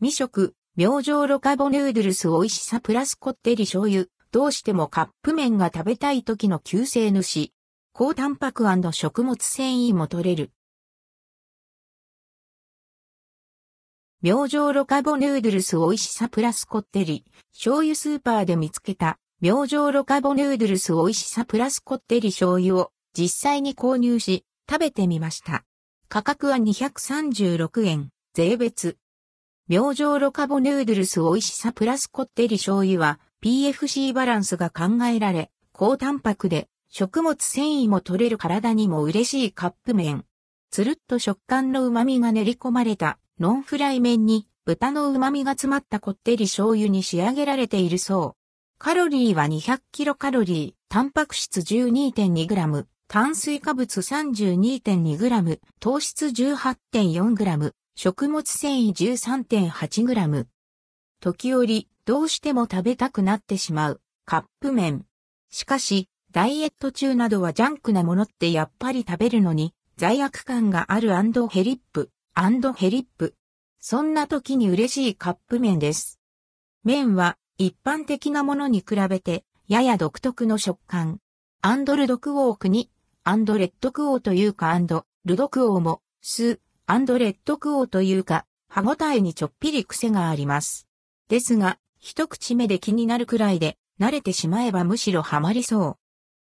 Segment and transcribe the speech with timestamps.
[0.00, 4.06] 未食、明星ロカボヌードルス美味しさプラスこってり醤油。
[4.30, 7.52] どうしてもカップ麺が食べたい時の救世主。
[7.92, 10.52] 高タンパク食物繊維も取れる。
[14.22, 17.24] 明星ロカボヌードルス美味しさプラスこってり。
[17.52, 19.18] 醤油スーパーで見つけた。
[19.40, 25.64] 明星ロカボヌードルス美味しさプラスこってり醤油を実際に購入し食べてみました。
[26.08, 28.96] 価格は236円、税別。
[29.70, 40.24] 明星ロカボヌードルス美味しさプラスこってり醤油は PFC バランスが考えられ、高タンパクで食物繊維も取れる体にも嬉しいカップ麺。
[40.70, 48.78] つるっと食感の旨味が練り込まれたノンフライ麺に豚の旨味が詰まったこってり醤油に仕上げられているそう。
[48.78, 60.46] カロリーは200キロカロリー、タンパク質 12.2g、炭水化物 32.2g、糖質 18.4g、食物繊維 13.8g。
[61.18, 65.04] 時折、どうしても食べたくなってしまう、カップ麺。
[65.50, 71.10] しかし、ダイエット中などはジャンクなものってやっぱり食べるのに、罪悪感がある
[71.48, 72.12] ヘリップ、
[72.76, 73.34] ヘリップ。
[73.80, 76.20] そんな時に嬉しいカップ麺です。
[76.84, 81.18] 麺は一般的なものに比べて、やや独特の食感。
[81.62, 82.92] アンドルドクオークに、
[83.24, 86.60] アンドレッドクオーというかアンド、ルドクオーも、ス、
[86.90, 90.88] アンドレッドクオーというか、歯ごたえにちょっぴり癖があります。
[91.28, 95.96] ですが、一口目で気になるくらいで、慣れてしまえばむしろハマりそう。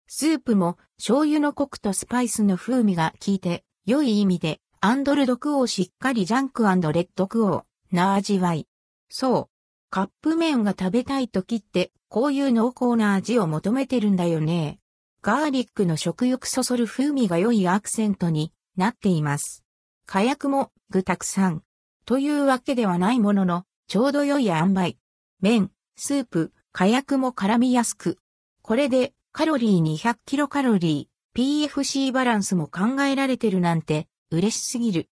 [0.06, 8.68] スープも醤油のコクとスパイスの風味が効いて、良い意味で、アンドルドクオーしっかりジャンクレッドクオーな味わい。
[9.10, 9.90] そう。
[9.90, 14.80] カップ麺が食べたい時って、こういう濃厚な味を求めてるんだよね。
[15.24, 19.64] ガーリックの食欲そそる風味が良いアクセントになっています。
[20.12, 21.62] 火薬も具たくさん。
[22.04, 24.98] というわけではないものの、ちょうど良い塩梅。
[25.40, 28.18] 麺、スープ、火薬も絡みやすく。
[28.64, 35.10] これでカロリー200キロカロリー、PFC バランスも考えられてるなんて嬉しすぎる。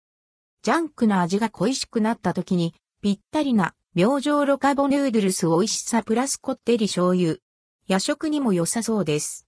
[0.62, 7.38] ジャンクな味が恋しくなった時にぴったりな明星ロカボヌードルス美味しさプラスこってり醤油。
[7.88, 9.42] 夜食にも良さそうです。